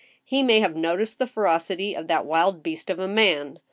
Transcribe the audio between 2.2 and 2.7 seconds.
wild